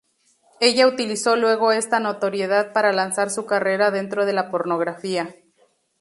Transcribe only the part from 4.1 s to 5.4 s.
de la pornografía.